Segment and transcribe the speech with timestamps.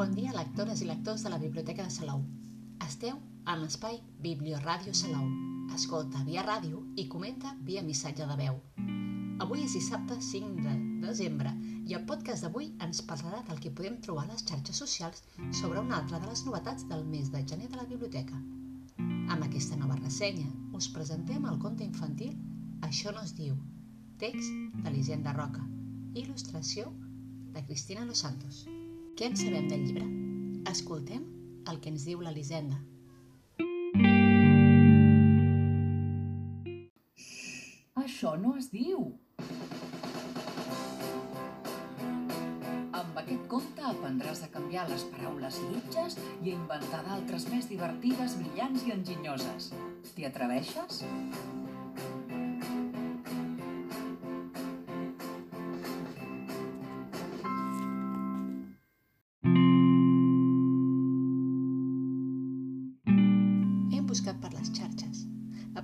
[0.00, 2.22] Bon dia, lectores i lectors de la Biblioteca de Salou.
[2.86, 3.18] Esteu
[3.52, 5.26] en l'espai Biblioràdio Salou.
[5.76, 8.56] Escolta via ràdio i comenta via missatge de veu.
[9.44, 11.52] Avui és dissabte 5 de desembre
[11.84, 15.20] i el podcast d'avui ens parlarà del que podem trobar a les xarxes socials
[15.60, 18.40] sobre una altra de les novetats del mes de gener de la biblioteca.
[19.04, 20.48] Amb aquesta nova ressenya
[20.80, 22.32] us presentem el conte infantil
[22.88, 23.60] Això no es diu,
[24.16, 24.48] text
[24.80, 25.68] d'Elisenda Roca,
[26.16, 26.88] il·lustració
[27.52, 28.64] de Cristina Los Santos.
[29.20, 30.06] Què en sabem del llibre?
[30.70, 31.24] Escoltem
[31.68, 32.78] el que ens diu l'Elisenda.
[38.00, 39.04] Això no es diu.
[42.96, 48.40] Amb aquest conte aprendràs a canviar les paraules lletges i a inventar d'altres més divertides,
[48.40, 49.74] brillants i enginyoses.
[50.14, 51.04] T'hi atreveixes?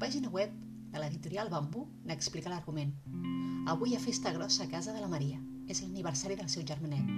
[0.07, 0.53] Pàgina web
[0.93, 2.93] de l'editorial Bambú n'explica l'argument.
[3.73, 5.41] Avui a festa grossa a casa de la Maria.
[5.67, 7.09] És l'aniversari del seu germanet.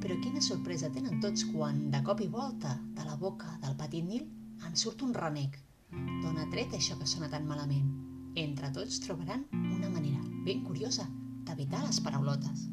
[0.00, 4.08] Però quina sorpresa tenen tots quan, de cop i volta, de la boca del petit
[4.08, 4.24] Nil,
[4.64, 5.60] en surt un renec.
[5.92, 7.92] D'on ha tret això que sona tan malament?
[8.40, 11.10] Entre tots trobaran una manera ben curiosa
[11.44, 12.68] d'evitar les paraulotes.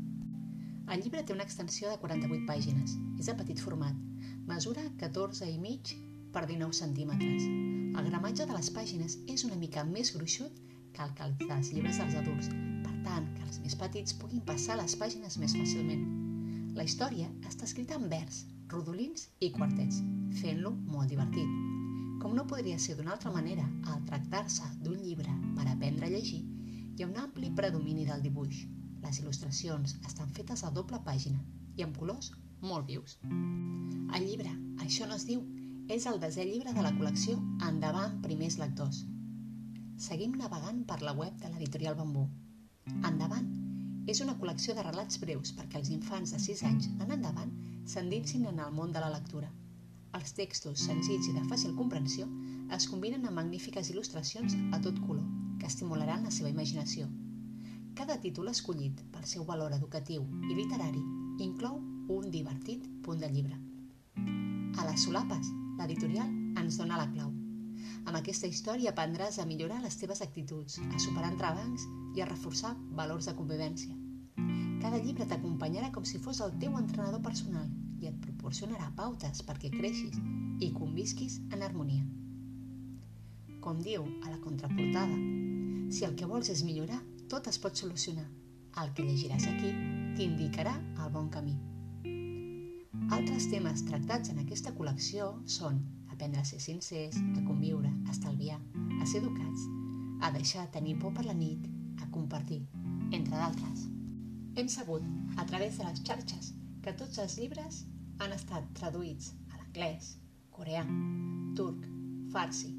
[0.87, 2.95] El llibre té una extensió de 48 pàgines.
[3.19, 3.99] És de petit format.
[4.47, 5.97] Mesura 14 i mig
[6.33, 7.45] per 19 centímetres.
[7.97, 10.59] El gramatge de les pàgines és una mica més gruixut
[10.93, 12.49] que el que dels llibres dels adults,
[12.85, 16.05] per tant, que els més petits puguin passar les pàgines més fàcilment.
[16.77, 20.01] La història està escrita en vers, rodolins i quartets,
[20.41, 21.49] fent-lo molt divertit.
[22.21, 26.43] Com no podria ser d'una altra manera, al tractar-se d'un llibre per aprendre a llegir,
[26.97, 28.63] hi ha un ampli predomini del dibuix.
[29.03, 31.41] Les il·lustracions estan fetes a doble pàgina
[31.77, 32.31] i amb colors
[32.61, 33.19] molt vius.
[33.27, 34.53] El llibre,
[34.85, 35.43] això no es diu,
[35.87, 39.05] és el desè llibre de la col·lecció Endavant, primers lectors.
[40.05, 42.25] Seguim navegant per la web de l'editorial Bambú.
[43.07, 43.47] Endavant
[44.11, 47.53] és una col·lecció de relats breus perquè els infants de 6 anys en endavant
[47.87, 49.47] s'endinsin en el món de la lectura.
[50.19, 52.27] Els textos senzills i de fàcil comprensió
[52.77, 55.23] es combinen amb magnífiques il·lustracions a tot color
[55.61, 57.07] que estimularan la seva imaginació.
[57.95, 61.05] Cada títol escollit pel seu valor educatiu i literari
[61.47, 61.79] inclou
[62.17, 63.55] un divertit punt de llibre.
[64.77, 65.47] A les solapes,
[65.79, 67.31] l'editorial ens dona la clau.
[68.07, 72.73] Amb aquesta història aprendràs a millorar les teves actituds, a superar entrebancs i a reforçar
[72.99, 73.95] valors de convivència.
[74.81, 77.67] Cada llibre t'acompanyarà com si fos el teu entrenador personal
[77.99, 80.19] i et proporcionarà pautes perquè creixis
[80.63, 82.05] i convisquis en harmonia.
[83.61, 85.17] Com diu a la contraportada,
[85.91, 86.99] si el que vols és millorar,
[87.31, 88.27] tot es pot solucionar.
[88.81, 89.73] El que llegiràs aquí
[90.15, 91.57] t'indicarà el bon camí.
[93.07, 95.77] Altres temes tractats en aquesta col·lecció són
[96.11, 98.57] aprendre a ser sincers, a conviure, a estalviar,
[98.99, 99.63] a ser educats,
[100.19, 101.63] a deixar de tenir por per la nit,
[102.03, 102.59] a compartir,
[103.15, 103.85] entre d'altres.
[104.59, 105.07] Hem sabut,
[105.37, 106.51] a través de les xarxes,
[106.83, 107.79] que tots els llibres
[108.19, 110.11] han estat traduïts a l'anglès,
[110.51, 110.83] coreà,
[111.55, 111.87] turc,
[112.35, 112.73] farsi,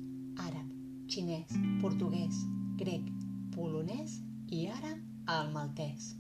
[0.45, 0.71] àrab,
[1.09, 2.45] xinès, portuguès,
[2.77, 3.09] grec,
[3.57, 4.21] polonès
[4.53, 4.97] i ara
[5.39, 6.18] al maltès.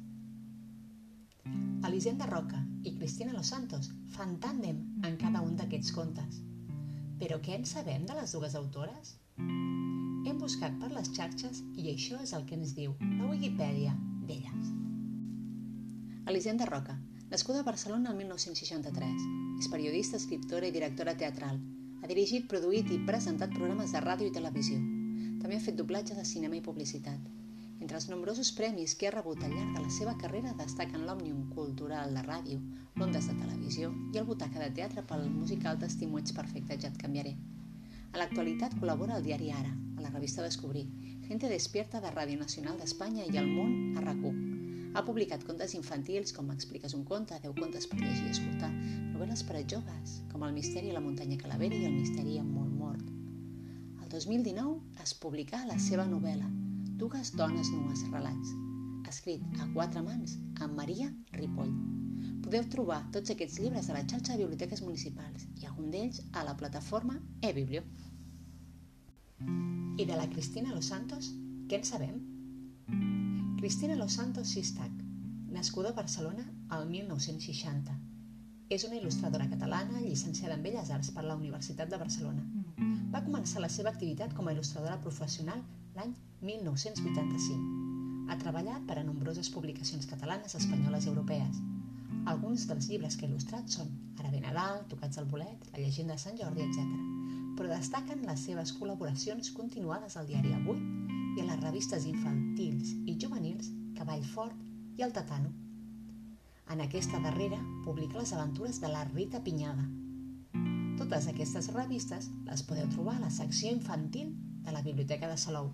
[1.88, 6.42] Elisenda Roca i Cristina Los Santos fan tàndem en cada un d'aquests contes.
[7.20, 9.14] Però què en sabem de les dues autores?
[9.38, 13.94] Hem buscat per les xarxes i això és el que ens diu la Wikipedia
[14.28, 14.72] d'elles.
[16.28, 16.98] Elisenda Roca,
[17.31, 19.26] nascuda a Barcelona el 1963,
[19.62, 21.62] és periodista, escriptora i directora teatral.
[22.03, 24.78] Ha dirigit, produït i presentat programes de ràdio i televisió.
[25.41, 27.38] També ha fet doblatge de cinema i publicitat.
[27.78, 31.44] Entre els nombrosos premis que ha rebut al llarg de la seva carrera destaquen l'Òmnium
[31.55, 32.59] Cultural de Ràdio,
[32.99, 36.99] l'Ondes de Televisió i el Butaca de Teatre pel musical T'estimo ets perfecte, ja et
[36.99, 37.37] canviaré.
[38.11, 40.87] A l'actualitat col·labora al diari Ara, a la revista Descobrir,
[41.28, 44.27] Gente Despierta de Ràdio Nacional d'Espanya i El Món a rac
[44.97, 48.71] Ha publicat contes infantils com Expliques un conte, 10 contes per llegir i escoltar,
[49.13, 52.57] novel·les per a joves, com El misteri a la muntanya Calavera i El misteri amb
[52.57, 53.04] molt mort.
[54.03, 56.48] El 2019 es publicà la seva novel·la,
[56.98, 58.48] Dues dones nues relats,
[59.06, 60.33] escrit a quatre mans
[60.65, 61.06] amb Maria
[61.36, 61.71] Ripoll.
[62.42, 66.42] Podeu trobar tots aquests llibres a la xarxa de biblioteques municipals i algun d'ells a
[66.48, 67.15] la plataforma
[67.50, 67.84] eBiblio.
[69.47, 71.30] I de la Cristina Los Santos,
[71.71, 72.18] què en sabem?
[73.62, 74.98] Cristina Los Santos Sistac,
[75.54, 77.95] nascuda a Barcelona al 1960.
[78.74, 82.42] És una il·lustradora catalana llicenciada en Belles Arts per la Universitat de Barcelona.
[83.15, 85.62] Va començar la seva activitat com a il·lustradora professional
[85.98, 86.15] l'any
[86.47, 88.30] 1985.
[88.30, 91.59] Ha treballat per a nombroses publicacions catalanes, espanyoles i europees.
[92.30, 93.91] Alguns dels llibres que he il·lustrat són
[94.21, 96.84] Ara ve Nadal, Tocats al bolet, La llegenda de Sant Jordi, etc.
[97.59, 100.78] Però destaquen les seves col·laboracions continuades al diari Avui
[101.39, 105.50] i a les revistes infantils i juvenils Cavall Fort i El Tatano.
[106.71, 109.89] En aquesta darrera publica les aventures de la Rita Pinyada.
[111.00, 114.34] Totes aquestes revistes les podeu trobar a la secció infantil
[114.68, 115.70] de la Biblioteca de Salou.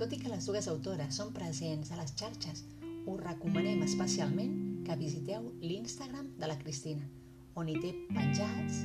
[0.00, 2.62] Tot i que les dues autores són presents a les xarxes,
[3.04, 4.54] us recomanem especialment
[4.86, 7.04] que visiteu l'Instagram de la Cristina,
[7.52, 8.80] on hi té penjats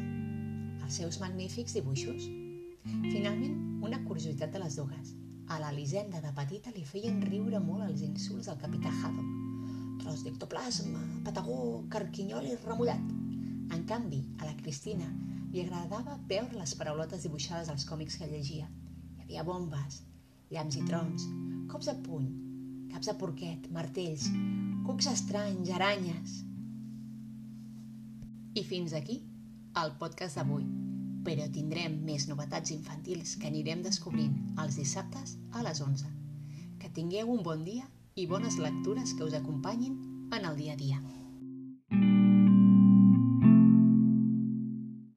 [0.83, 2.27] els seus magnífics dibuixos.
[2.83, 3.55] Finalment,
[3.87, 5.15] una curiositat de les dues.
[5.47, 9.99] A l'Elisenda de petita li feien riure molt els insults del capità Haddock.
[10.03, 11.61] Tros d'ectoplasma, patagó,
[11.95, 13.22] carquinyol i remullat.
[13.85, 15.07] Canvi, a la Cristina
[15.51, 18.69] li agradava veure les paraulotes dibuixades als còmics que llegia.
[19.17, 19.99] Hi havia bombes,
[20.53, 21.25] llamps i trons,
[21.71, 22.29] cops de puny,
[22.93, 24.29] caps de porquet, martells,
[24.87, 26.39] cucs estranys, aranyes...
[28.53, 29.15] I fins aquí
[29.81, 30.67] el podcast d'avui,
[31.25, 36.11] però tindrem més novetats infantils que anirem descobrint els dissabtes a les 11.
[36.77, 39.97] Que tingueu un bon dia i bones lectures que us acompanyin
[40.37, 41.01] en el dia a dia.